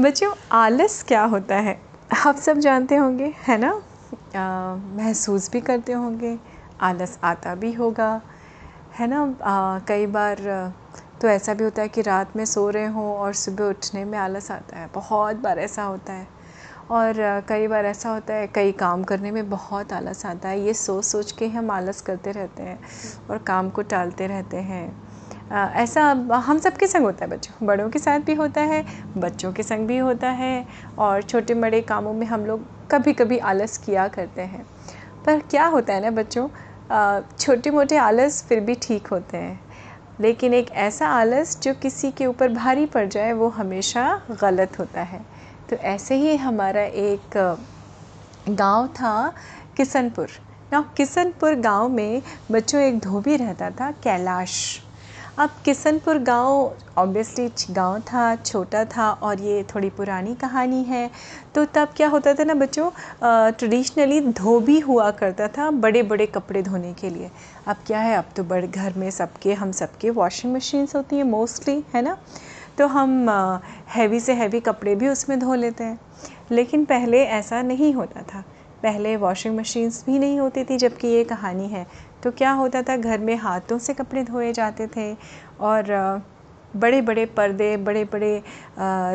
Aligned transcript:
बच्चों 0.00 0.32
आलस 0.52 1.02
क्या 1.02 1.22
होता 1.24 1.54
है? 1.54 1.80
आप 2.26 2.36
सब 2.36 2.58
जानते 2.58 2.96
होंगे 2.96 3.34
है 3.48 3.56
ना? 3.58 3.72
महसूस 4.96 5.50
भी 5.52 5.60
करते 5.60 5.92
होंगे 5.92 6.38
आलस 6.80 7.18
आता 7.24 7.54
भी 7.54 7.72
होगा 7.72 8.20
है 8.98 9.06
ना? 9.06 9.22
आ, 9.42 9.78
कई 9.78 10.06
बार 10.06 10.36
तो 11.22 11.28
ऐसा 11.28 11.54
भी 11.54 11.64
होता 11.64 11.82
है 11.82 11.88
कि 11.88 12.02
रात 12.02 12.36
में 12.36 12.44
सो 12.44 12.70
रहे 12.70 12.86
हों 12.86 13.16
और 13.16 13.34
सुबह 13.34 13.64
उठने 13.64 14.04
में 14.04 14.18
आलस 14.18 14.50
आता 14.50 14.78
है। 14.78 14.90
बहुत 14.94 15.36
बार 15.36 15.58
ऐसा 15.58 15.82
होता 15.82 16.12
है। 16.12 16.26
और 16.90 17.14
कई 17.48 17.66
बार 17.66 17.86
ऐसा 17.86 18.10
होता 18.10 18.34
है 18.34 18.46
कई 18.46 18.72
काम 18.72 19.04
करने 19.04 19.30
में 19.30 19.48
बहुत 19.50 19.92
आलस 19.92 20.26
आता 20.26 20.48
है। 20.48 20.60
ये 20.60 20.74
सोच 20.74 21.04
सोच 21.04 21.32
के 21.32 21.48
हम 21.48 21.70
आलस 21.70 22.00
करते 22.00 22.32
रहते 22.32 22.62
हैं 22.62 22.80
और 23.30 23.38
काम 23.38 23.70
को 23.70 23.82
टालते 23.82 24.26
रहते 24.26 24.56
हैं। 24.56 25.11
ऐसा 25.50 26.02
हम 26.36 26.58
सब 26.58 26.76
के 26.76 26.86
संग 26.86 27.04
होता 27.04 27.24
है, 27.24 27.30
बच्चों 27.30 27.66
बड़ों 27.66 27.88
के 27.90 27.98
साथ 27.98 28.20
भी 28.20 28.34
होता 28.34 28.60
है, 28.62 28.84
बच्चों 29.16 29.52
के 29.52 29.62
संग 29.62 29.86
भी 29.86 29.96
होता 29.98 30.28
है 30.30 30.64
और 30.98 31.22
छोटे 31.22 31.54
बड़े 31.54 31.80
कामों 31.82 32.12
में 32.12 32.26
हम 32.26 32.46
लोग 32.46 32.64
कभी 32.90 33.12
कभी 33.12 33.38
आलस 33.40 33.76
किया 33.78 34.06
करते 34.08 34.42
हैं। 34.42 34.64
पर 35.26 35.40
क्या 35.40 35.66
होता 35.66 35.94
है 35.94 36.00
ना 36.02 36.10
बच्चों 36.12 36.48
छोटे 37.38 37.70
मोटे 37.70 37.96
आलस 37.96 38.42
फिर 38.44 38.60
भी 38.60 38.74
ठीक 38.82 39.06
होते 39.06 39.36
हैं, 39.36 39.60
लेकिन 40.20 40.54
एक 40.54 40.70
ऐसा 40.70 41.08
आलस 41.08 41.58
जो 41.62 41.74
किसी 41.74 42.10
के 42.10 42.26
ऊपर 42.26 42.52
भारी 42.52 42.86
पड़ 42.86 43.06
जाए, 43.06 43.32
वो 43.32 43.48
हमेशा 43.50 44.20
गलत 44.32 44.78
होता 44.78 45.02
है। 45.02 45.20
तो 45.70 45.76
ऐसे 45.76 46.14
ही 46.14 46.36
हमारा 46.36 46.82
एक 46.82 47.36
गाँव 48.48 48.86
था, 48.90 49.32
किसनपुर। 49.76 50.28
ना 50.72 50.80
किसनपुर 50.96 51.54
गाँव 51.56 51.88
में 51.88 52.22
बच्चों 52.50 52.80
एक 52.80 52.98
धोबी 53.00 53.36
रहता 53.36 53.70
था, 53.70 53.90
कैलाश। 54.04 54.80
अब 55.38 55.50
किसनपुर 55.64 56.18
गाँव 56.18 56.76
ऑब्वियसली 56.98 57.74
गाँव 57.74 58.00
था, 58.00 58.34
छोटा 58.36 58.84
था 58.84 59.10
और 59.12 59.40
ये 59.40 59.62
थोड़ी 59.64 59.90
पुरानी 59.90 60.34
कहानी 60.34 60.82
है। 60.84 61.10
तो 61.54 61.64
तब 61.64 61.92
क्या 61.96 62.08
होता 62.08 62.34
था 62.34 62.44
ना 62.44 62.54
बच्चों 62.54 62.90
ट्रेडिशनली 63.50 64.20
धोबी 64.20 64.78
हुआ 64.80 65.10
करता 65.10 65.48
था 65.48 65.70
बड़े 65.70 66.02
बड़े 66.02 66.26
कपड़े 66.26 66.62
धोने 66.62 66.92
के 66.92 67.10
लिए। 67.10 67.30
अब 67.66 67.76
क्या 67.86 68.00
है, 68.00 68.16
अब 68.16 68.24
तो 68.36 68.44
बड़े 68.44 68.68
घर 68.68 68.94
में 68.96 69.10
सबके, 69.10 69.54
हम 69.54 69.72
सबके 69.72 70.10
वॉशिंग 70.10 70.54
मशीन्स 70.54 70.96
होती 70.96 71.16
हैं 71.16 71.24
मोस्टली 71.24 71.82
है 71.94 72.02
ना? 72.02 72.16
तो 72.78 72.86
हम 72.86 73.28
हैवी 73.88 74.20
से 74.20 74.32
हैवी 74.32 74.60
कपड़े 74.60 74.94
भी 74.94 75.08
उसमें 75.08 75.38
धो 75.40 75.54
लेते 75.54 75.84
हैं। 75.84 75.98
लेकिन 76.50 76.84
पहले 76.84 77.24
ऐसा 77.24 77.62
नहीं 77.62 77.92
होता 77.94 78.22
था। 78.22 78.44
पहले 78.82 79.16
वॉशिंग 79.16 79.58
मशीन्स 79.58 80.04
भी 80.06 80.18
नहीं 80.18 80.38
होती 80.40 80.64
थी, 80.64 80.76
जबकि 80.76 81.08
ये 81.08 81.24
कहानी 81.24 81.68
है। 81.68 81.86
तो 82.22 82.30
क्या 82.30 82.50
होता 82.52 82.82
था, 82.82 82.96
घर 82.96 83.18
में 83.18 83.36
हाथों 83.36 83.78
से 83.78 83.94
कपड़े 83.94 84.22
धोए 84.24 84.52
जाते 84.52 84.86
थे 84.96 85.12
और 85.60 86.22
बड़े 86.76 87.00
बड़े 87.02 87.24
पर्दे 87.26 87.76
बड़े 87.76 88.04
बड़े 88.04 88.42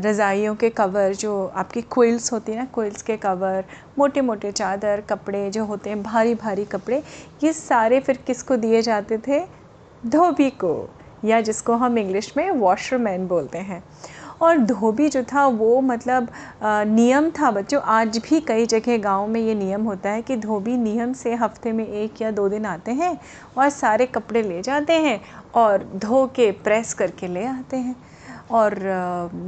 रज़ाइयों 0.01 0.55
के 0.55 0.69
कवर 0.69 1.13
जो 1.13 1.45
आपकी 1.47 1.81
कोइल्स 1.81 2.31
होती 2.33 2.51
हैं 2.51 2.59
ना 2.59 2.65
कोइल्स 2.73 3.01
के 3.01 3.15
कवर 3.17 3.63
मोटे 3.99 4.21
मोटे 4.21 4.51
चादर, 4.51 5.01
कपड़े 5.01 5.49
जो 5.51 5.63
होते 5.65 5.89
हैं 5.89 6.01
भारी 6.03 6.35
भारी 6.35 6.65
कपड़े, 6.65 7.01
ये 7.43 7.53
सारे 7.53 7.99
फिर 7.99 8.17
किसको 8.17 8.55
दिए 8.57 8.81
जाते 8.81 9.17
थे? 9.17 9.39
धोबी 10.05 10.49
को, 10.49 10.89
या 11.25 11.41
जिसको 11.41 11.75
हम 11.75 11.97
इंग्लिश 11.97 12.31
में 12.37 12.49
वॉशरमैन 12.51 13.27
बोलते 13.27 13.57
हैं। 13.57 13.83
और 14.41 14.57
धोबी 14.59 15.07
जो 15.09 15.23
था 15.23 15.45
वो 15.47 15.79
मतलब 15.81 16.27
नियम 16.63 17.29
था। 17.31 17.51
बच्चों, 17.51 17.81
आज 17.81 18.17
भी 18.19 18.39
कई 18.41 18.65
जगह 18.65 18.97
गाँव 18.97 19.27
में 19.27 19.41
ये 19.41 19.55
नियम 19.55 19.83
होता 19.83 20.09
है 20.09 20.21
कि 20.21 20.37
धोबी 20.37 20.77
नियम 20.77 21.13
से 21.13 21.33
हफ़्ते 21.35 21.71
में 21.71 21.87
एक 21.87 22.21
या 22.21 22.31
दो 22.31 22.47
दिन 22.49 22.65
आते 22.65 22.91
हैं 22.93 23.17
और 23.57 23.69
सारे 23.69 24.05
कपड़े 24.07 24.43
ले 24.43 24.61
जाते 24.61 24.93
हैं 24.93 25.19
और 25.55 25.89
धो 25.95 26.25
के, 26.27 26.51
प्रेस 26.53 26.93
करके 26.93 27.27
ले 27.27 27.45
आते 27.45 27.77
हैं। 27.77 27.95
और 28.51 28.75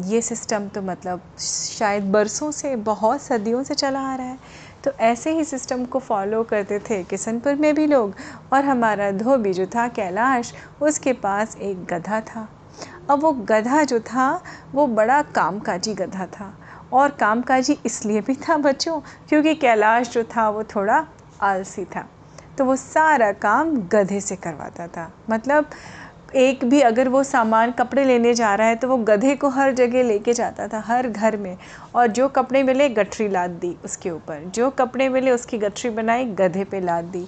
ये 0.05 0.21
सिस्टम 0.21 0.67
तो 0.67 0.81
मतलब 0.81 1.21
शायद 1.39 2.11
बरसों 2.11 2.51
से, 2.51 2.75
बहुत 2.75 3.21
सदियों 3.21 3.63
से 3.63 3.75
चला 3.75 3.99
आ 4.01 4.15
रहा 4.15 4.25
है। 4.25 4.37
तो 4.83 4.91
ऐसे 4.91 5.31
ही 5.33 5.43
सिस्टम 5.43 5.85
को 5.85 5.99
फॉलो 5.99 6.43
करते 6.43 6.79
थे 6.79 7.03
किशनपुर 7.03 7.55
में 7.55 7.73
भी 7.75 7.87
लोग 7.87 8.15
और 8.53 8.65
हमारा 8.65 9.11
धोबी 9.13 9.53
जो 9.53 9.65
था 9.65 9.87
कैलाश, 9.87 10.53
उसके 10.81 11.13
पास 11.15 11.57
एक 11.57 11.85
गधा 11.85 12.21
था। 12.21 12.47
अब 13.09 13.19
वो 13.21 13.31
गधा 13.31 13.83
जो 13.83 13.99
था, 13.99 14.43
वो 14.71 14.87
बड़ा 14.87 15.21
कामकाजी 15.21 15.93
गधा 15.93 16.25
था। 16.25 16.53
और 16.93 17.09
कामकाजी 17.09 17.79
इसलिए 17.85 18.21
भी 18.21 18.35
था 18.35 18.57
बच्चों, 18.57 18.99
क्योंकि 18.99 19.55
कैलाश 19.55 20.09
जो 20.09 20.23
था, 20.23 20.49
वो 20.49 20.63
थोड़ा 20.63 21.05
आलसी 21.41 21.85
था। 21.85 22.07
तो 22.57 22.65
वो 22.65 22.75
सारा 22.75 23.31
काम 23.31 23.75
गधे 23.77 24.21
से 24.21 24.35
करवाता 24.35 24.87
था। 24.87 25.11
मतलब 25.29 25.69
एक 26.35 26.65
भी 26.65 26.81
अगर 26.81 27.09
वो 27.09 27.23
सामान 27.23 27.71
कपड़े 27.71 28.05
लेने 28.05 28.33
जा 28.33 28.55
रहा 28.55 28.67
है 28.67 28.75
तो 28.75 28.87
वो 28.87 28.97
गधे 28.97 29.35
को 29.35 29.49
हर 29.49 29.73
जगह 29.73 30.03
लेके 30.03 30.33
जाता 30.33 30.67
था, 30.67 30.79
हर 30.79 31.07
घर 31.07 31.37
में। 31.37 31.57
और 31.95 32.07
जो 32.07 32.27
कपड़े 32.27 32.63
मिले, 32.63 32.89
गठरी 32.89 33.27
लाद 33.27 33.49
दी 33.49 33.77
उसके 33.85 34.11
ऊपर। 34.11 34.43
जो 34.45 34.69
कपड़े 34.69 35.09
मिले, 35.09 35.31
उसकी 35.31 35.57
गठरी 35.57 35.89
बनाई, 35.89 36.25
गधे 36.25 36.63
पे 36.63 36.79
लाद 36.79 37.03
दी। 37.03 37.27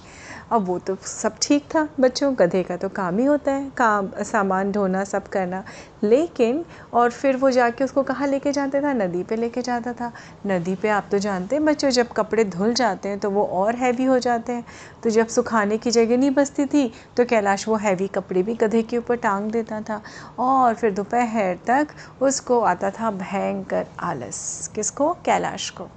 अब 0.52 0.66
वो 0.66 0.78
तो 0.80 0.96
सब 0.96 1.36
ठीक 1.42 1.64
था, 1.76 1.88
बच्चों, 2.00 2.34
गधे 2.40 2.64
का 2.64 2.78
तो 2.78 2.90
काम 2.90 3.18
ही 3.20 3.26
होता 3.26 3.52
है, 3.52 3.70
काम, 3.78 4.10
सामान 4.22 4.72
ढोना, 4.72 5.04
सब 5.04 5.28
करना। 5.28 5.64
लेकिन, 6.04 6.64
और 6.94 7.12
फिर 7.12 7.38
वो 7.38 7.52
जाके 7.52 7.84
उसको 7.84 8.04
कहाँ 8.04 8.28
लेके 8.28 8.52
जाता 8.52 8.82
था? 8.82 8.94
नदी 8.94 9.24
पे 9.24 9.36
लेके 9.36 9.62
जाता 9.62 9.94
था। 9.94 10.12
नदी 10.48 10.76
पे 10.76 10.90
आप 10.90 11.08
तो 11.12 11.20
जानते 11.20 11.56
हैं 11.56 11.66
बच्चों, 11.66 11.90
जब 11.90 12.08
कपड़े 12.08 12.44
धुल 12.44 12.74
जाते 12.74 13.10
हैं 13.10 13.20
तो 13.20 13.30
वो 13.30 13.44
और 13.44 13.76
हैवी 13.76 14.04
हो 14.04 14.20
जाते 14.20 14.54
हैं। 14.54 14.66
तो 15.04 15.10
जब 15.10 15.28
सुखाने 15.28 15.78
की 15.78 15.92
जगह 15.92 16.18
नहीं 16.18 16.32
बचती 16.32 16.66
थी 16.66 16.92
तो 17.18 17.26
कैलाश 17.26 17.68
वो 17.68 17.76
हैवी 17.76 18.08
कपड़े 18.08 18.44
भी 18.44 18.54
गधे 18.56 18.82
के 18.82 18.98
ऊपर 18.98 19.16
टांग 19.16 19.52
देता 19.52 19.82
था। 19.82 20.02
और 20.40 20.76
फिर 20.76 20.92
दोपहर 20.92 21.58
तक 21.68 21.88
उसको 22.22 22.60
आता 22.60 22.90
था 22.90 23.12
भयंकर 23.12 23.88
आलस। 24.00 24.72
किसको? 24.76 25.14
कैलाश 25.26 25.70
को। 25.70 25.88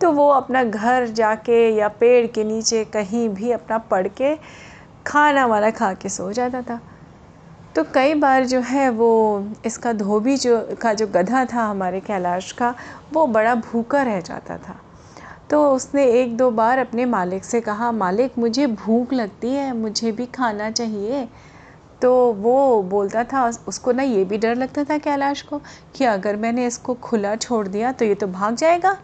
तो 0.00 0.10
वो 0.12 0.28
अपना 0.28 0.64
घर 0.64 1.06
जाके 1.06 1.68
या 1.76 1.88
पेड़ 1.88 2.26
के 2.26 2.44
नीचे 2.44 2.84
कहीं 2.84 3.28
भी 3.28 3.50
अपना 3.50 3.78
पढ़ 3.78 4.08
के 4.08 4.34
खाना 5.06 5.46
वाना 5.46 5.70
खा 5.70 5.92
के 5.94 6.08
सो 6.08 6.32
जाता 6.32 6.62
था। 6.62 6.80
तो 7.76 7.84
कई 7.94 8.14
बार 8.14 8.44
जो 8.44 8.60
है 8.60 8.88
वो 8.90 9.10
इसका 9.66 9.92
धोबी 9.92 10.36
जो, 10.36 10.76
का 10.82 10.92
जो 10.94 11.06
गधा 11.06 11.44
था 11.44 11.64
हमारे 11.64 12.00
कैलाश 12.00 12.52
का, 12.52 12.74
वो 13.12 13.26
बड़ा 13.26 13.54
भूखा 13.54 14.02
रह 14.02 14.20
जाता 14.20 14.56
था। 14.58 14.76
तो 15.50 15.72
उसने 15.74 16.04
एक 16.12 16.36
दो 16.36 16.50
बार 16.50 16.78
अपने 16.78 17.04
मालिक 17.04 17.44
से 17.44 17.60
कहा, 17.60 17.92
मालिक, 17.92 18.38
मुझे 18.38 18.66
भूख 18.66 19.12
लगती 19.12 19.50
है, 19.50 19.72
मुझे 19.76 20.12
भी 20.12 20.26
खाना 20.26 20.70
चाहिए। 20.70 21.28
तो 22.02 22.32
वो 22.32 22.82
बोलता 22.82 23.24
था, 23.24 23.46
उसको 23.68 23.92
ना 23.92 24.02
ये 24.02 24.24
भी 24.24 24.38
डर 24.38 24.54
लगता 24.54 24.84
था 24.84 24.98
कैलाश 24.98 25.42
को 25.42 25.60
कि 25.94 26.04
अगर 26.04 26.36
मैंने 26.36 26.66
इसको 26.66 26.94
खुला 26.94 27.36
छोड़ 27.36 27.66
दिया 27.68 27.92
तो 27.92 28.04
ये 28.04 28.14
तो 28.14 28.26
भाग 28.26 28.54
जाएगा। 28.54 28.96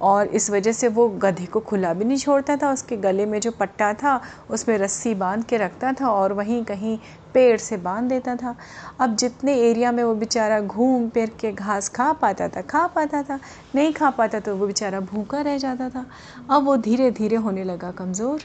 और 0.00 0.26
इस 0.26 0.50
वजह 0.50 0.72
से 0.72 0.88
वो 0.88 1.08
गधे 1.18 1.46
को 1.46 1.60
खुला 1.60 1.92
भी 1.94 2.04
नहीं 2.04 2.18
छोड़ता 2.18 2.56
था। 2.56 2.72
उसके 2.72 2.96
गले 2.96 3.26
में 3.26 3.38
जो 3.40 3.50
पट्टा 3.50 3.92
था, 3.94 4.20
उसमें 4.50 4.76
रस्सी 4.78 5.14
बाँध 5.14 5.44
के 5.44 5.56
रखता 5.56 5.92
था 5.92 6.10
और 6.10 6.32
वहीं 6.32 6.62
कहीं 6.64 6.98
पेड़ 7.34 7.56
से 7.58 7.76
बाँध 7.76 8.08
देता 8.08 8.36
था। 8.36 8.54
अब 9.00 9.16
जितने 9.16 9.54
एरिया 9.60 9.92
में 9.92 10.02
वो 10.04 10.14
बेचारा 10.14 10.60
घूम 10.60 11.08
फिर 11.08 11.30
के 11.40 11.52
घास 11.52 11.88
खा 11.88 12.12
पाता 12.12 12.48
था, 12.48 12.62
खा 12.62 12.86
पाता 12.86 13.22
था, 13.22 13.38
नहीं 13.74 13.92
खा 13.92 14.10
पाता 14.10 14.40
तो 14.40 14.56
वो 14.56 14.66
बेचारा 14.66 15.00
भूखा 15.02 15.40
रह 15.40 15.58
जाता 15.58 15.88
था। 15.88 16.06
अब 16.50 16.64
वो 16.64 16.76
धीरे 16.78 17.10
धीरे 17.10 17.36
होने 17.36 17.64
लगा 17.64 17.90
कमज़ोर। 17.90 18.44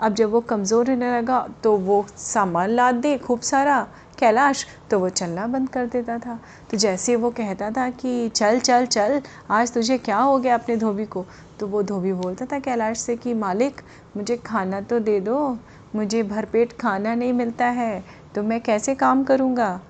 अब 0.00 0.14
जब 0.14 0.30
वो 0.30 0.40
कमज़ोर 0.40 0.90
होने 0.90 1.10
लगा 1.12 1.46
तो 1.62 1.76
वो 1.78 2.04
सामान 2.16 2.70
लाद 2.70 2.94
दे 2.94 3.16
खूब 3.18 3.40
सारा 3.40 3.86
कैलाश 4.22 4.66
तो 4.90 4.98
वो 4.98 5.08
चलना 5.08 5.46
बंद 5.46 5.68
कर 5.68 5.86
देता 5.86 6.18
था। 6.18 6.38
तो 6.70 6.76
जैसे 6.76 7.16
वो 7.16 7.30
कहता 7.30 7.70
था 7.70 7.88
कि, 7.90 8.28
चल 8.28 8.58
चल 8.60 8.86
चल, 8.86 9.20
आज 9.50 9.72
तुझे 9.72 9.98
क्या 9.98 10.18
हो 10.18 10.38
गया 10.38 10.54
अपने 10.54 10.76
धोबी 10.76 11.04
को? 11.06 11.24
तो 11.60 11.66
वो 11.66 11.82
धोबी 11.82 12.12
बोलता 12.12 12.46
था 12.46 12.58
कैलाश 12.58 12.98
से 12.98 13.16
कि, 13.16 13.34
मालिक, 13.34 13.80
मुझे 14.16 14.36
खाना 14.36 14.80
तो 14.80 14.98
दे 15.00 15.20
दो, 15.20 15.58
मुझे 15.96 16.22
भरपेट 16.22 16.72
खाना 16.72 17.14
नहीं 17.14 17.32
मिलता 17.32 17.66
है 17.66 18.04
तो 18.34 18.42
मैं 18.42 18.60
कैसे 18.60 18.94
काम 18.94 19.24
करूँगा? 19.24 19.80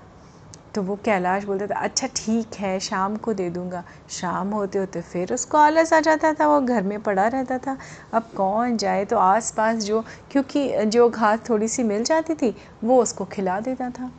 तो 0.75 0.81
वो 0.81 0.95
कैलाश 0.95 1.43
बोलता 1.43 1.65
था 1.67 1.79
अच्छा 1.79 2.07
ठीक 2.07 2.55
है, 2.55 2.79
शाम 2.79 3.15
को 3.15 3.33
दे 3.33 3.49
दूँगा। 3.49 3.83
शाम 4.09 4.51
होते 4.51 4.79
होते 4.79 5.01
फिर 5.01 5.33
उसको 5.33 5.57
आलस 5.57 5.93
आ 5.93 5.99
जाता 5.99 6.33
था, 6.33 6.47
वो 6.47 6.59
घर 6.61 6.83
में 6.83 6.99
पड़ा 7.01 7.27
रहता 7.27 7.57
था। 7.57 7.77
अब 8.13 8.29
कौन 8.37 8.77
जाए 8.77 9.05
तो 9.05 9.17
आस 9.17 9.51
पास 9.51 9.83
जो, 9.83 10.03
क्योंकि 10.31 10.85
जो 10.85 11.09
घास 11.09 11.39
थोड़ी 11.49 11.67
सी 11.67 11.83
मिल 11.83 12.03
जाती 12.03 12.33
थी, 12.33 12.55
वो 12.83 13.01
उसको 13.01 13.25
खिला 13.25 13.59
देता 13.59 13.89
था। 13.89 14.11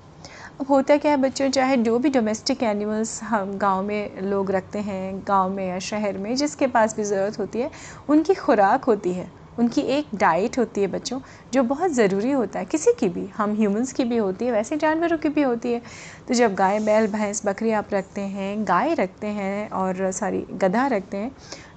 होता 0.61 0.97
क्या 0.97 1.11
है 1.11 1.17
बच्चों, 1.17 1.49
चाहे 1.51 1.77
जो 1.77 1.99
भी 1.99 2.11
डोमेस्टिक 2.11 2.63
एनिमल्स 2.63 3.23
हम 3.23 3.53
गाँव 3.59 3.83
में 3.83 4.21
लोग 4.23 4.51
रखते 4.51 4.79
हैं, 4.79 5.23
गाँव 5.29 5.51
में 5.51 5.67
या 5.69 5.79
शहर 5.79 6.19
में, 6.19 6.35
जिसके 6.37 6.67
पास 6.67 6.97
भी 6.97 7.05
ज़रूरत 7.05 7.39
होती 7.39 7.61
है, 7.61 7.71
उनकी 8.09 8.35
खुराक 8.35 8.85
होती 8.85 9.13
है, 9.13 9.27
उनकी 9.59 9.81
एक 9.81 10.15
डाइट 10.15 10.59
होती 10.59 10.81
है 10.81 10.87
बच्चों, 10.87 11.21
जो 11.53 11.63
बहुत 11.63 11.91
ज़रूरी 11.91 12.31
होता 12.31 12.59
है। 12.59 12.65
किसी 12.65 12.93
की 13.01 13.09
भी, 13.09 13.27
हम 13.37 13.55
ह्यूमंस 13.55 13.93
की 13.93 14.05
भी 14.05 14.17
होती 14.17 14.45
है, 14.45 14.53
वैसे 14.53 14.77
जानवरों 14.77 15.19
की 15.19 15.29
भी 15.29 15.43
होती 15.43 15.73
है। 15.73 15.83
तो 16.29 16.35
जब 16.35 16.55
गाय, 16.55 16.79
बैल, 16.81 17.07
भैंस, 17.07 17.47
बकरी 17.47 17.71
आप 17.73 17.95
रखते 17.95 18.21
हैं, 18.21 18.65
गाय 18.65 18.95
रखते 18.95 19.27
हैं 19.27 19.69
और 19.73 20.11
सारी, 20.13 20.47
गधा 20.53 20.87
रखते 20.87 21.17
हैं 21.17 21.31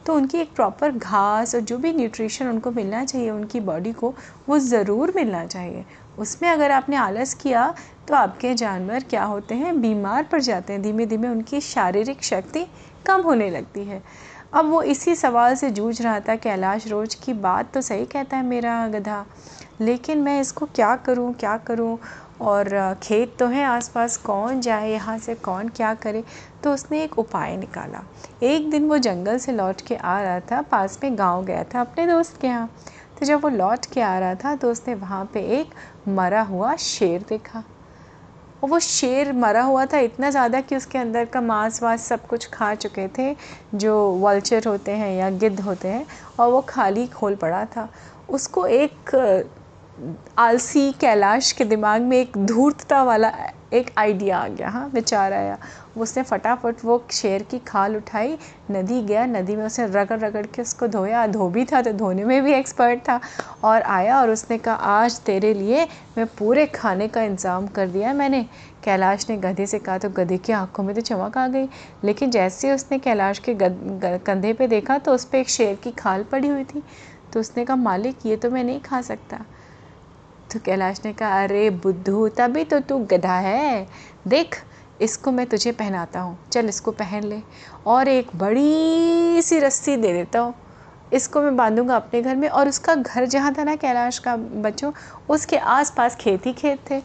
तो 0.05 0.13
उनकी 0.15 0.37
एक 0.37 0.53
प्रॉपर 0.55 0.91
घास 0.91 1.53
और 1.55 1.61
जो 1.61 1.77
भी 1.77 1.91
न्यूट्रिशन 1.93 2.47
उनको 2.47 2.71
मिलना 2.71 3.03
चाहिए, 3.05 3.29
उनकी 3.29 3.59
बॉडी 3.61 3.91
को 3.91 4.13
वो 4.49 4.59
ज़रूर 4.59 5.11
मिलना 5.15 5.45
चाहिए। 5.45 5.83
उसमें 6.17 6.49
अगर 6.49 6.71
आपने 6.71 6.95
आलस 6.95 7.33
किया 7.33 7.73
तो 8.07 8.15
आपके 8.15 8.53
जानवर 8.53 9.03
क्या 9.03 9.23
होते 9.23 9.55
हैं? 9.55 9.79
बीमार 9.81 10.23
पड़ 10.23 10.41
जाते 10.41 10.73
हैं। 10.73 10.81
धीमे 10.81 11.05
धीमे 11.05 11.27
उनकी 11.27 11.61
शारीरिक 11.61 12.23
शक्ति 12.23 12.65
कम 13.05 13.21
होने 13.21 13.49
लगती 13.49 13.83
है। 13.83 14.01
अब 14.53 14.65
वो 14.65 14.81
इसी 14.83 15.15
सवाल 15.15 15.55
से 15.55 15.69
जूझ 15.71 16.01
रहा 16.01 16.19
था, 16.19 16.35
कैलाश 16.35 16.87
रोज 16.87 17.15
की 17.15 17.33
बात 17.35 17.73
तो 17.73 17.81
सही 17.81 18.05
कहता 18.05 18.37
है 18.37 18.45
मेरा 18.45 18.87
गधा, 18.87 19.25
लेकिन 19.81 20.21
मैं 20.21 20.39
इसको 20.41 20.65
क्या 20.65 20.95
करूँ 20.97 21.33
क्या 21.33 21.57
करूँ? 21.57 21.97
और 22.41 22.69
खेत 23.03 23.35
तो 23.39 23.45
है 23.47 23.63
आसपास, 23.65 24.17
कौन 24.17 24.59
जाए, 24.61 24.89
यहाँ 24.91 25.17
से 25.17 25.35
कौन 25.35 25.69
क्या 25.69 25.93
करे? 25.93 26.23
तो 26.63 26.73
उसने 26.73 27.01
एक 27.03 27.17
उपाय 27.19 27.55
निकाला। 27.57 28.03
एक 28.43 28.69
दिन 28.69 28.87
वो 28.87 28.97
जंगल 28.97 29.37
से 29.37 29.51
लौट 29.51 29.81
के 29.81 29.95
आ 29.95 30.21
रहा 30.21 30.39
था, 30.41 30.61
पास 30.61 30.99
में 31.03 31.17
गाँव 31.17 31.45
गया 31.45 31.63
था 31.65 31.81
अपने 31.81 32.05
दोस्त 32.07 32.39
के 32.41 32.47
यहाँ। 32.47 32.69
तो 33.19 33.25
जब 33.25 33.41
वो 33.41 33.49
लौट 33.49 33.85
के 33.85 34.01
आ 34.01 34.17
रहा 34.19 34.35
था 34.35 34.55
तो 34.55 34.71
उसने 34.71 34.95
वहाँ 34.95 35.23
पे 35.33 35.41
एक 35.59 35.73
मरा 36.09 36.41
हुआ 36.41 36.75
शेर 36.75 37.25
देखा। 37.29 37.63
और 38.63 38.69
वो 38.69 38.79
शेर 38.79 39.31
मरा 39.33 39.61
हुआ 39.61 39.85
था 39.85 39.97
इतना 39.99 40.29
ज़्यादा 40.29 40.61
कि 40.61 40.75
उसके 40.75 40.97
अंदर 40.97 41.25
का 41.25 41.41
मांस 41.41 41.81
वास 41.83 42.03
सब 42.03 42.25
कुछ 42.27 42.47
खा 42.49 42.73
चुके 42.75 43.07
थे, 43.07 43.35
जो 43.75 44.09
वल्चर 44.17 44.67
होते 44.67 44.91
हैं 44.91 45.11
या 45.15 45.29
गिद्ध 45.29 45.59
होते 45.59 45.87
हैं, 45.87 46.05
और 46.39 46.51
वो 46.51 46.61
खाली 46.61 47.05
खोल 47.07 47.35
पड़ा 47.35 47.63
था। 47.65 47.87
उसको 48.29 48.65
एक 48.67 49.11
आलसी 50.37 50.91
कैलाश 50.91 51.51
के 51.51 51.65
दिमाग 51.65 52.01
में 52.01 52.17
एक 52.17 52.37
धूर्तता 52.37 53.01
वाला 53.03 53.31
एक 53.73 53.89
आइडिया 53.97 54.37
आ 54.37 54.47
गया 54.47 54.69
हाँ 54.69 54.89
विचार 54.93 55.33
आया। 55.33 55.57
उसने 55.97 56.23
फटाफट 56.23 56.83
वो 56.85 57.01
शेर 57.11 57.43
की 57.43 57.59
खाल 57.59 57.95
उठाई, 57.95 58.37
नदी 58.71 59.01
गया, 59.01 59.25
नदी 59.25 59.55
में 59.55 59.65
उसने 59.65 59.85
रगड़ 59.87 60.19
रगड़ 60.19 60.45
के 60.45 60.61
उसको 60.61 60.87
धोया। 60.87 61.25
धोबी 61.27 61.65
था 61.65 61.81
तो 61.81 61.91
धोने 61.93 62.25
में 62.25 62.43
भी 62.43 62.53
एक्सपर्ट 62.53 62.99
था। 63.09 63.19
और 63.63 63.81
आया 63.81 64.19
और 64.21 64.29
उसने 64.29 64.57
कहा, 64.57 64.75
आज 64.75 65.19
तेरे 65.21 65.53
लिए 65.53 65.87
मैं 66.17 66.27
पूरे 66.37 66.65
खाने 66.67 67.07
का 67.07 67.23
इंतज़ाम 67.23 67.67
कर 67.67 67.87
दिया 67.87 68.13
मैंने। 68.13 68.45
कैलाश 68.83 69.29
ने 69.29 69.37
गधे 69.39 69.65
से 69.65 69.79
कहा 69.79 69.97
तो 69.97 70.09
गधे 70.11 70.37
की 70.37 70.53
आँखों 70.53 70.83
में 70.83 70.95
तो 70.95 71.01
चमक 71.01 71.37
आ 71.37 71.47
गई। 71.47 71.67
लेकिन 72.03 72.31
जैसे 72.31 72.73
उसने 72.73 72.99
कैलाश 72.99 73.39
के 73.39 73.57
कंधे 73.59 74.53
पे 74.53 74.67
देखा 74.67 74.97
तो 74.97 75.13
उस 75.13 75.25
पर 75.25 75.37
एक 75.37 75.49
शेर 75.49 75.75
की 75.75 75.91
खाल 75.93 76.23
पड़ी 76.23 76.47
हुई 76.47 76.63
थी। 76.65 76.83
तो 77.33 77.39
उसने 77.39 77.65
कहा, 77.65 77.75
मालिक, 77.75 78.25
ये 78.25 78.35
तो 78.35 78.49
मैं 78.49 78.63
नहीं 78.63 78.79
खा 78.81 79.01
सकता। 79.01 79.45
तो 80.53 80.59
कैलाश 80.59 81.01
ने 81.05 81.13
कहा, 81.13 81.43
अरे 81.43 81.69
बुद्धू, 81.69 82.27
तभी 82.29 82.63
तो 82.63 82.79
तू 82.79 82.97
गधा 82.97 83.33
है। 83.33 83.87
देख, 84.27 84.63
इसको 85.01 85.31
मैं 85.31 85.45
तुझे 85.45 85.71
पहनाता 85.71 86.19
हूँ। 86.19 86.37
चल, 86.51 86.69
इसको 86.69 86.91
पहन 86.91 87.23
ले। 87.23 87.41
और 87.85 88.07
एक 88.07 88.27
बड़ी 88.35 89.41
सी 89.41 89.59
रस्सी 89.59 89.95
दे 89.95 90.13
देता 90.13 90.39
हूँ। 90.39 90.53
इसको 91.13 91.41
मैं 91.41 91.57
बांधूँगा 91.57 91.95
अपने 91.95 92.21
घर 92.21 92.35
में। 92.35 92.49
और 92.49 92.69
उसका 92.69 92.95
घर 92.95 93.25
जहाँ 93.25 93.53
था 93.53 93.63
ना 93.63 93.75
कैलाश 93.75 94.19
का, 94.19 94.35
बच्चों, 94.35 94.91
उसके 95.29 95.57
आसपास 95.57 96.15
खेत 96.15 96.45
ही 96.45 96.53
खेत 96.53 96.79
थे। 96.91 97.01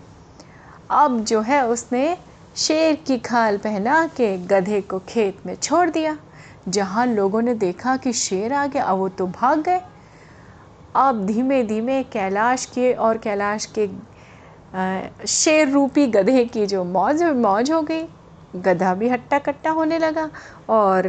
अब 0.90 1.24
जो 1.24 1.40
है, 1.40 1.66
उसने 1.66 2.18
शेर 2.56 2.94
की 2.94 3.18
खाल 3.18 3.58
पहना 3.58 4.06
के 4.06 4.38
गधे 4.38 4.80
को 4.80 4.98
खेत 4.98 5.46
में 5.46 5.54
छोड़ 5.54 5.90
दिया। 5.90 6.18
जहाँ 6.68 7.06
लोगों 7.06 7.42
ने 7.42 7.54
देखा 7.54 7.96
कि 7.96 8.12
शेर 8.12 8.52
आ 8.52 8.66
गया 8.66 8.92
वो 8.92 9.08
तो 9.08 9.26
भाग 9.26 9.62
गए। 9.62 9.80
अब 10.94 11.24
धीमे 11.26 11.62
धीमे 11.64 12.02
कैलाश 12.02 12.64
के 12.66 12.92
और 12.94 13.18
कैलाश 13.18 13.66
के 13.78 13.88
शेर 15.26 15.68
रूपी 15.68 16.06
गधे 16.06 16.44
की 16.44 16.66
जो 16.66 16.82
मौज 16.84 17.22
मौज 17.22 17.70
हो 17.72 17.80
गई, 17.82 18.02
गधा 18.56 18.94
भी 18.94 19.08
हट्टा 19.08 19.38
कट्टा 19.38 19.70
होने 19.70 19.98
लगा 19.98 20.28
और 20.70 21.06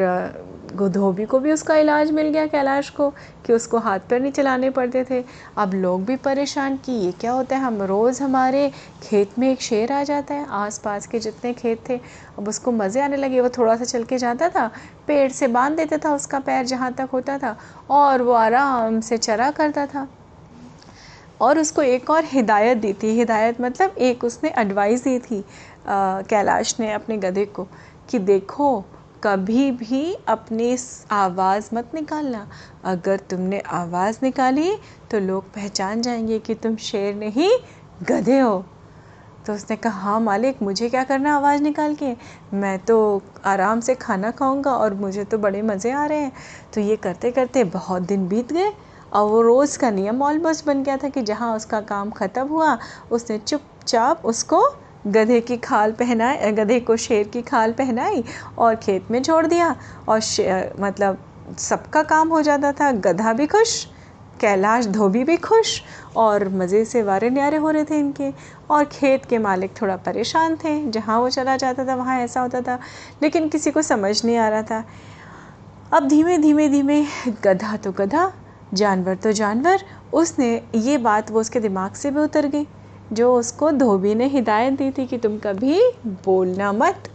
धोबी 0.73 1.25
को 1.25 1.39
भी 1.39 1.51
उसका 1.51 1.75
इलाज 1.75 2.11
मिल 2.11 2.29
गया 2.29 2.45
कैलाश 2.47 2.89
को, 2.89 3.09
कि 3.45 3.53
उसको 3.53 3.77
हाथ 3.77 3.99
पैर 3.99 4.21
नहीं 4.21 4.31
चलाने 4.31 4.69
पड़ते 4.69 5.03
थे। 5.03 5.23
अब 5.57 5.73
लोग 5.73 6.05
भी 6.05 6.15
परेशान 6.17 6.77
कि 6.77 6.91
ये 6.91 7.11
क्या 7.11 7.31
होता 7.31 7.55
है? 7.55 7.61
हम 7.61 7.81
रोज़ 7.81 8.21
हमारे 8.23 8.71
खेत 9.03 9.37
में 9.39 9.49
एक 9.51 9.61
शेर 9.61 9.91
आ 9.91 10.03
जाता 10.03 10.33
है, 10.33 10.45
आसपास 10.45 11.07
के 11.07 11.19
जितने 11.19 11.53
खेत 11.53 11.83
थे। 11.89 11.99
अब 12.37 12.47
उसको 12.47 12.71
मज़े 12.71 13.01
आने 13.01 13.17
लगे, 13.17 13.41
वो 13.41 13.49
थोड़ा 13.49 13.75
सा 13.75 13.85
चल 13.85 14.03
के 14.03 14.17
जाता 14.17 14.49
था, 14.49 14.69
पेड़ 15.07 15.31
से 15.31 15.47
बाँध 15.47 15.75
देता 15.77 15.97
था 15.97 16.13
उसका 16.15 16.39
पैर 16.39 16.65
जहाँ 16.65 16.91
तक 16.93 17.09
होता 17.13 17.37
था, 17.37 17.55
और 17.89 18.21
वो 18.21 18.33
आराम 18.33 18.99
से 19.01 19.17
चरा 19.17 19.51
करता 19.51 19.85
था। 19.85 20.07
और 21.41 21.59
उसको 21.59 21.81
एक 21.81 22.09
और 22.09 22.25
हिदायत 22.25 22.77
दी 22.77 22.93
थी। 22.93 23.11
हिदायत 23.11 23.61
मतलब 23.61 23.95
एक 23.99 24.23
उसने 24.23 24.53
एडवाइस 24.57 25.03
दी 25.03 25.17
थी 25.19 25.43
कैलाश 25.87 26.75
ने 26.79 26.91
अपने 26.93 27.17
गधे 27.17 27.45
को, 27.45 27.67
कि 28.09 28.19
देखो 28.19 28.83
कभी 29.23 29.69
भी 29.71 30.13
अपनी 30.27 30.75
आवाज़ 31.11 31.69
मत 31.75 31.91
निकालना। 31.93 32.47
अगर 32.85 33.19
तुमने 33.29 33.59
आवाज़ 33.59 34.17
निकाली 34.23 34.75
तो 35.11 35.19
लोग 35.19 35.43
पहचान 35.45 36.01
जाएँगे 36.01 36.39
कि 36.39 36.55
तुम 36.55 36.75
शेर 36.75 37.15
नहीं, 37.15 37.51
गधे 38.09 38.39
हो। 38.39 38.63
तो 39.47 39.53
उसने 39.53 39.75
कहा 39.75 39.99
हाँ 40.01 40.19
मालिक, 40.19 40.61
मुझे 40.61 40.89
क्या 40.89 41.03
करना 41.03 41.35
आवाज़ 41.35 41.61
निकाल 41.61 41.95
के? 41.95 42.13
मैं 42.53 42.77
तो 42.79 43.21
आराम 43.45 43.79
से 43.79 43.95
खाना 43.95 44.31
खाऊँगा 44.31 44.71
और 44.71 44.93
मुझे 44.93 45.23
तो 45.23 45.37
बड़े 45.37 45.61
मज़े 45.61 45.91
आ 45.91 46.05
रहे 46.05 46.19
हैं। 46.19 46.31
तो 46.73 46.81
ये 46.81 46.95
करते 46.95 47.31
करते 47.31 47.63
बहुत 47.63 48.01
दिन 48.01 48.27
बीत 48.27 48.53
गए 48.53 48.71
और 49.13 49.29
वो 49.29 49.41
रोज़ 49.41 49.79
का 49.79 49.89
नियम 49.91 50.21
ऑलमोस्ट 50.21 50.65
बन 50.65 50.83
गया 50.83 50.97
था 50.97 51.09
कि 51.09 51.21
जहाँ 51.21 51.55
उसका 51.55 51.81
काम 51.81 52.11
ख़त्म 52.11 52.47
हुआ, 52.47 52.77
उसने 53.11 53.37
चुपचाप 53.37 54.25
उसको 54.25 54.63
गधे 55.07 55.39
की 55.41 55.57
खाल 55.57 55.91
पहनाए 55.91 56.51
गधे 56.51 56.79
को 56.79 56.95
शेर 56.97 57.27
की 57.27 57.41
खाल 57.41 57.71
पहनाई 57.71 58.23
और 58.57 58.75
खेत 58.75 59.11
में 59.11 59.21
छोड़ 59.23 59.45
दिया। 59.47 59.75
और 60.09 60.19
मतलब 60.79 61.17
सबका 61.59 62.03
काम 62.03 62.29
हो 62.29 62.41
जाता 62.41 62.71
था। 62.71 62.91
गधा 62.91 63.33
भी 63.33 63.47
खुश, 63.47 63.85
कैलाश 64.41 64.85
धोबी 64.85 65.23
भी 65.23 65.38
खुश 65.38 65.81
और 66.15 66.47
मज़े 66.50 66.83
से 66.85 67.03
वारे 67.03 67.29
न्यारे 67.29 67.57
हो 67.57 67.69
रहे 67.69 67.83
थे 67.83 68.00
इनके। 68.00 68.31
और 68.69 68.85
खेत 68.85 69.25
के 69.25 69.38
मालिक 69.38 69.71
थोड़ा 69.81 69.95
परेशान 69.95 70.55
थे। 70.55 70.91
जहाँ 70.91 71.19
वो 71.19 71.29
चला 71.29 71.55
जाता 71.57 71.85
था, 71.85 71.95
वहाँ 71.95 72.19
ऐसा 72.19 72.41
होता 72.41 72.61
था, 72.61 72.79
लेकिन 73.23 73.50
किसी 73.50 73.71
को 73.71 73.81
समझ 73.81 74.25
नहीं 74.25 74.38
आ 74.38 74.47
रहा 74.50 74.61
था। 74.61 74.83
अब 75.94 76.07
धीमे 76.07 76.38
धीमे 76.38 76.69
धीमे 76.69 77.05
गधा 77.44 77.75
तो 77.77 77.91
गधा, 77.91 78.31
जानवर 78.73 79.15
तो 79.15 79.31
जानवर, 79.31 79.83
उसने 80.13 80.61
ये 80.75 80.97
बात 80.97 81.31
वो 81.31 81.39
उसके 81.39 81.59
दिमाग 81.59 81.94
से 81.94 82.11
भी 82.11 82.19
उतर 82.19 82.47
गई। 82.47 82.67
जो 83.13 83.33
उसको 83.36 83.71
धोबी 83.71 84.15
ने 84.15 84.27
हिदायत 84.27 84.74
दी 84.74 84.89
थी 84.92 85.06
कि 85.06 85.18
तुम 85.18 85.38
कभी 85.38 85.80
बोलना 86.25 86.71
मत। 86.74 87.10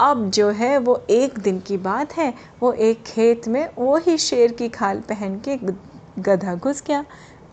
अब 0.00 0.30
जो 0.30 0.48
है 0.50 0.76
वो 0.78 1.00
एक 1.10 1.38
दिन 1.38 1.58
की 1.58 1.76
बात 1.76 2.16
है, 2.16 2.32
वो 2.60 2.72
एक 2.72 3.02
खेत 3.02 3.48
में 3.48 3.68
वो 3.78 3.96
ही 3.96 4.16
शेर 4.18 4.52
की 4.52 4.68
खाल 4.68 5.00
पहन 5.00 5.38
के 5.38 5.58
गधा 6.22 6.54
घुस 6.54 6.82
गया। 6.86 7.04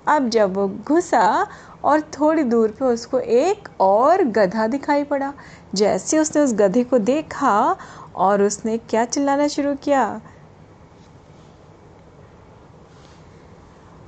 अब 0.08 0.30
जब 0.30 0.54
वो 0.54 0.68
घुसा 0.68 1.48
और 1.84 2.02
थोड़ी 2.02 2.44
दूर 2.44 2.70
पे 2.70 2.86
उसको 2.86 3.20
एक 3.20 3.70
और 3.82 4.24
गधा 4.24 4.68
दिखाई 4.68 5.04
पड़ा, 5.04 5.34
जैसे 5.76 6.20
उसने 6.20 6.42
उस 6.42 6.54
गधे 6.54 6.84
को 6.84 6.98
देखा 6.98 7.76
और 8.16 8.42
उसने 8.42 8.78
क्या 8.78 9.06
चिल्लाना 9.06 9.48
शुरू 9.48 9.74
किया? 9.76 10.22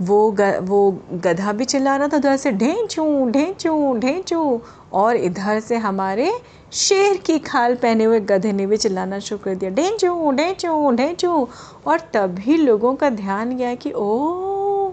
वो 0.02 0.32
ग, 0.32 0.42
वो 0.62 0.92
गधा 1.14 1.52
भी 1.54 1.66
चिल्ला 1.66 1.96
रहा 1.96 2.08
था 2.08 2.18
उधर 2.18 2.38
से 2.38 2.52
ढेंचू 2.52 3.06
ढेंचू 3.30 3.94
ढेंचू 4.00 4.62
और 4.94 5.16
इधर 5.16 5.60
से 5.60 5.76
हमारे 5.78 6.32
शेर 6.74 7.18
की 7.18 7.38
खाल 7.40 7.76
पहने 7.76 8.04
हुए 8.04 8.20
गधे 8.20 8.52
ने 8.52 8.66
भी 8.68 8.78
चिल्लाना 8.78 9.20
शुरू 9.20 9.44
कर 9.44 9.56
दिया 9.56 9.72
ढेंचू 9.72 10.32
ढेंचू 10.32 10.92
ढेंचू 10.92 11.48
और 11.88 12.00
तभी 12.14 12.58
लोगों 12.58 12.94
का 12.96 13.10
ध्यान 13.10 13.56
गया 13.58 13.74
कि 13.76 13.92
ओ 13.96 14.92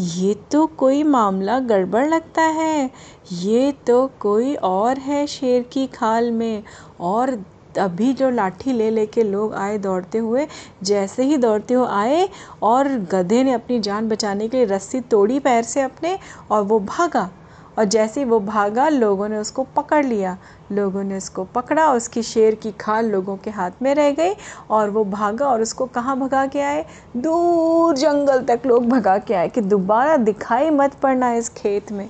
ये 0.00 0.34
तो 0.52 0.66
कोई 0.78 1.02
मामला 1.02 1.58
गड़बड़ 1.58 2.06
लगता 2.06 2.42
है 2.42 2.90
ये 3.32 3.70
तो 3.86 4.06
कोई 4.20 4.54
और 4.54 4.98
है 4.98 5.26
शेर 5.26 5.62
की 5.62 5.86
खाल 5.86 6.30
में 6.30 6.62
और 7.00 7.36
तभी 7.76 8.12
जो 8.12 8.30
लाठी 8.30 8.72
ले 8.72 8.90
लेके 8.90 9.22
लोग 9.22 9.54
आए 9.54 9.78
दौड़ते 9.78 10.18
हुए, 10.18 10.46
जैसे 10.82 11.22
ही 11.22 11.36
दौड़ते 11.36 11.74
हुए 11.74 11.86
आए 11.90 12.28
और 12.62 12.88
गधे 12.88 13.42
ने 13.44 13.52
अपनी 13.52 13.80
जान 13.80 14.08
बचाने 14.08 14.48
के 14.48 14.56
लिए 14.56 14.66
रस्सी 14.66 15.00
तोड़ी 15.00 15.38
पैर 15.38 15.62
से 15.62 15.82
अपने 15.82 16.18
और 16.50 16.62
वो 16.62 16.80
भागा। 16.80 17.30
और 17.78 17.84
जैसे 17.84 18.20
ही 18.20 18.26
वो 18.26 18.40
भागा, 18.40 18.88
लोगों 18.88 19.28
ने 19.28 19.38
उसको 19.38 19.62
पकड़ 19.62 20.06
लिया। 20.06 20.36
लोगों 20.72 21.02
ने 21.04 21.16
उसको 21.16 21.44
पकड़ा 21.44 21.92
उसकी 21.92 22.22
शेर 22.22 22.54
की 22.54 22.72
खाल 22.72 23.06
लोगों 23.06 23.36
के 23.36 23.50
हाथ 23.50 23.70
में 23.82 23.94
रह 23.94 24.10
गई 24.10 24.32
और 24.70 24.90
वो 24.90 25.04
भागा 25.04 25.46
और 25.46 25.62
उसको 25.62 25.86
कहाँ 25.86 26.18
भगा 26.18 26.46
के 26.46 26.60
आए? 26.60 26.86
दूर 27.16 27.96
जंगल 27.96 28.42
तक 28.42 28.60
लोग 28.66 28.86
भगा 28.86 29.18
के 29.18 29.34
आए 29.34 29.48
कि 29.48 29.60
दोबारा 29.60 30.16
दिखाई 30.16 30.70
मत 30.70 30.94
पड़ना 30.94 31.32
इस 31.32 31.48
खेत 31.48 31.92
में। 31.92 32.08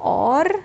और 0.00 0.60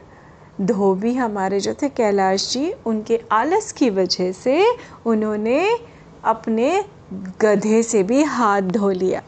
धोबी 0.64 1.14
हमारे 1.14 1.60
जो 1.60 1.74
थे 1.74 1.90
कैलाश 1.90 2.52
जी, 2.52 2.74
उनके 2.86 3.22
आलस 3.32 3.72
की 3.72 3.90
वजह 3.90 4.32
से 4.32 4.66
उन्होंने 5.06 5.78
अपने 6.24 6.86
गधे 7.42 7.84
से 7.84 8.04
भी 8.04 8.24
हाथ 8.24 8.62
धो 8.62 8.90
लिया। 8.90 9.22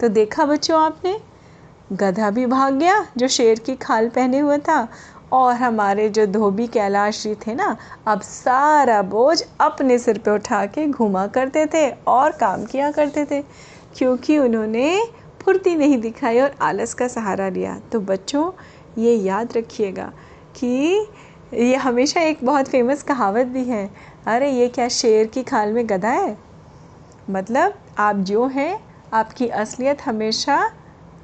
तो 0.00 0.08
देखा 0.08 0.44
बच्चों 0.44 0.82
आपने? 0.82 1.20
गधा 1.92 2.30
भी 2.30 2.46
भाग 2.46 2.74
गया 2.74 3.06
जो 3.16 3.28
शेर 3.28 3.58
की 3.58 3.74
खाल 3.74 4.08
पहने 4.08 4.38
हुआ 4.38 4.58
था। 4.58 4.88
और 5.32 5.54
हमारे 5.54 6.08
जो 6.08 6.26
धोबी 6.26 6.66
कैलाश 6.66 7.22
जी 7.22 7.34
थे 7.34 7.54
ना, 7.54 7.76
अब 8.06 8.20
सारा 8.20 9.02
बोझ 9.02 9.42
अपने 9.60 9.98
सिर 9.98 10.18
पे 10.18 10.30
उठा 10.30 10.66
के 10.66 10.86
घुमा 10.86 11.26
करते 11.26 11.66
थे 11.66 11.90
और 11.90 12.32
काम 12.32 12.64
किया 12.64 12.90
करते 12.90 13.24
थे। 13.24 13.42
क्योंकि 13.96 14.38
उन्होंने 14.38 15.04
फुर्ती 15.42 15.74
नहीं 15.74 15.98
दिखाई 15.98 16.40
और 16.40 16.54
आलस 16.62 16.94
का 16.94 17.08
सहारा 17.08 17.48
लिया। 17.48 17.80
तो 17.92 18.00
बच्चों, 18.00 18.52
ये 18.98 19.14
याद 19.14 19.52
रखिएगा 19.56 20.12
कि 20.56 21.06
ये 21.54 21.76
हमेशा 21.76 22.20
एक 22.20 22.38
बहुत 22.44 22.68
फ़ेमस 22.68 23.02
कहावत 23.02 23.46
भी 23.46 23.64
है। 23.64 23.90
अरे, 24.26 24.50
ये 24.50 24.68
क्या 24.68 24.88
शेर 24.88 25.26
की 25.26 25.42
खाल 25.42 25.72
में 25.72 25.88
गधा 25.88 26.10
है? 26.10 26.38
मतलब 27.30 27.74
आप 27.98 28.16
जो 28.16 28.46
हैं, 28.46 28.80
आपकी 29.12 29.48
असलियत 29.48 30.02
हमेशा 30.06 30.70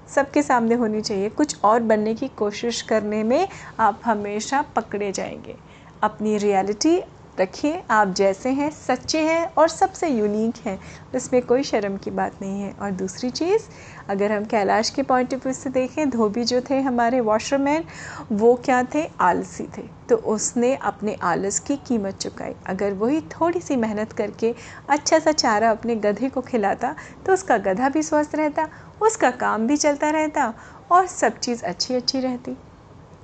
सबके 0.09 0.43
सामने 0.43 0.75
होनी 0.75 1.01
चाहिए। 1.01 1.29
कुछ 1.29 1.57
और 1.65 1.81
बनने 1.81 2.15
की 2.15 2.29
कोशिश 2.29 2.83
करने 2.83 3.23
में 3.23 3.49
आप 3.81 4.01
हमेशा 4.05 4.63
पकड़े 4.63 5.13
जाएँगे। 5.13 5.57
अपनी 6.03 6.39
रियलिटी 6.39 7.03
रखिए। 7.41 7.83
आप 7.91 8.09
जैसे 8.09 8.51
हैं, 8.51 8.71
सच्चे 8.71 9.21
हैं 9.21 9.53
और 9.59 9.69
सबसे 9.69 10.09
यूनिक 10.09 10.67
हैं। 10.67 10.79
इसमें 11.15 11.41
कोई 11.43 11.63
शर्म 11.63 11.97
की 11.97 12.11
बात 12.11 12.33
नहीं 12.43 12.61
है। 12.63 12.73
और 12.73 12.91
दूसरी 12.91 13.31
चीज़, 13.31 13.63
अगर 14.09 14.33
हम 14.33 14.45
कैलाश 14.45 14.91
के 14.91 15.03
पॉइंट 15.03 15.35
ऑफ़ 15.35 15.41
व्यू 15.41 15.53
से 15.53 15.71
देखें, 15.71 16.09
धोबी 16.11 16.45
जो 16.45 16.61
थे 16.61 16.81
हमारे 16.81 17.21
वॉशरमैन 17.21 17.85
वो 18.33 18.55
क्या 18.55 18.83
थे? 18.95 19.09
आलसी 19.21 19.69
थे। 19.79 19.83
तो 20.09 20.17
उसने 20.17 20.75
अपने 20.75 21.15
आलस 21.23 21.59
की 21.59 21.77
कीमत 21.77 22.19
चुकाई। 22.19 22.55
अगर 22.67 22.93
वही 22.93 23.21
थोड़ी 23.21 23.61
सी 23.61 23.77
मेहनत 23.77 24.13
करके 24.13 24.55
अच्छा 24.89 25.19
सा 25.19 25.33
चारा 25.33 25.71
अपने 25.71 25.95
गधे 25.97 26.29
को 26.29 26.41
खिलाता 26.41 26.95
तो 27.27 27.33
उसका 27.33 27.59
गधा 27.59 27.89
भी 27.89 28.03
स्वस्थ 28.03 28.35
रहता, 28.35 28.69
उसका 29.03 29.31
काम 29.31 29.67
भी 29.67 29.77
चलता 29.77 30.11
रहता 30.11 30.53
और 30.93 31.07
सब 31.07 31.39
चीज़ 31.39 31.63
अच्छी 31.65 31.95
अच्छी 31.95 32.21
रहती। 32.21 32.57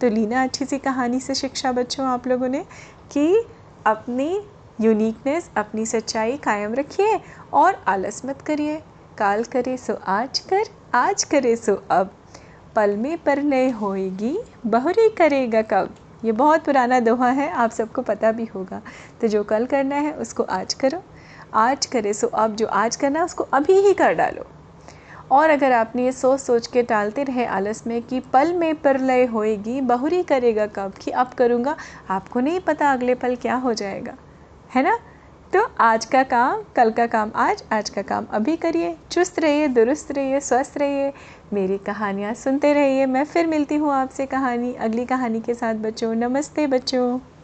तो 0.00 0.08
लीना 0.08 0.42
अच्छी 0.42 0.64
सी 0.64 0.78
कहानी 0.78 1.20
से 1.20 1.35
शिक्षा 1.35 1.73
बच्चों 1.73 2.06
आप 2.06 2.26
लोगों 2.26 2.49
ने 2.49 2.64
कि 3.12 3.46
अपनी 3.87 4.40
यूनिकनेस 4.81 5.50
अपनी 5.57 5.87
सच्चाई 5.87 6.37
कायम 6.37 6.75
रखिए 6.75 7.21
और 7.52 7.85
आलस 7.87 8.23
मत 8.25 8.40
करिए। 8.43 8.83
काल 9.19 9.45
करे 9.45 9.76
सो 9.76 9.99
आज 10.07 10.38
कर, 10.38 10.62
आज 10.95 11.25
करे 11.25 11.57
सो 11.57 11.83
अब। 11.90 12.11
पल 12.76 12.97
में 12.97 13.19
पर 13.19 13.43
नए 13.43 13.71
होएगी, 13.71 14.38
बहुरी 14.66 15.09
करेगा 15.09 15.62
कब। 15.62 15.95
ये 16.25 16.33
बहुत 16.33 16.64
पुराना 16.64 17.00
दोहा 17.00 17.28
है, 17.28 17.50
आप 17.50 17.71
सबको 17.71 18.02
पता 18.02 18.33
भी 18.33 18.45
होगा। 18.45 18.83
तो 19.21 19.28
जो 19.28 19.45
कल 19.45 19.66
करना 19.66 19.97
है, 19.97 20.12
उसको 20.12 20.43
आज 20.43 20.75
करो। 20.75 21.02
आज 21.55 21.87
करे 21.87 22.12
सो 22.12 22.26
अब, 22.26 22.57
जो 22.57 22.66
आज 22.66 22.97
करना 22.97 23.19
है, 23.19 23.25
उसको 23.25 23.45
अभी 23.45 23.73
ही 23.73 23.95
कर 23.95 24.14
डालो। 24.14 24.47
और 25.30 25.50
अगर 25.50 25.73
आपने 25.73 26.04
ये 26.04 26.12
सोच 26.12 26.40
सोच 26.40 26.66
के 26.66 26.83
टालते 26.83 27.25
रहे 27.25 27.45
आलस 27.45 27.87
में 27.87 28.02
कि 28.02 28.21
पल 28.21 28.52
में 28.52 28.75
प्रलय 28.75 29.25
होएगी, 29.25 29.80
बहुरी 29.80 30.23
करेगा 30.23 30.66
कब, 30.66 30.92
कि 30.92 31.11
अब 31.11 31.28
करूँगा, 31.28 31.76
आपको 32.11 32.40
नहीं 32.40 32.61
पता 32.61 32.92
अगले 32.92 33.14
पल 33.14 33.37
क्या 33.37 33.54
हो 33.54 33.75
जाएगा। 33.75 34.14
है 34.75 34.83
ना? 34.83 34.99
तो 35.52 35.68
आज 35.80 36.04
का 36.04 36.23
काम, 36.23 36.62
कल 36.76 36.90
का 36.90 37.06
काम 37.06 37.33
आज 37.35 37.64
आज 37.73 37.90
का 37.90 38.02
काम 38.02 38.26
अभी 38.30 38.56
करिए। 38.56 38.97
चुस्त 39.11 39.38
रहिए, 39.38 39.68
दुरुस्त 39.68 40.12
रहिए, 40.12 40.40
स्वस्थ 40.40 40.78
रहिए। 40.78 41.12
मेरी 41.52 41.78
कहानियाँ 41.78 42.35
सुनते 42.35 42.73
रहिए। 42.73 43.06
मैं 43.06 43.25
फिर 43.25 43.47
मिलती 43.47 43.76
हूँ 43.76 43.92
आपसे 43.92 44.26
कहानी, 44.26 44.75
अगली 44.75 45.04
कहानी 45.04 45.40
के 45.40 45.54
साथ, 45.54 45.75
बच्चों। 45.75 46.14
नमस्ते 46.14 46.66
बच्चों। 46.66 47.36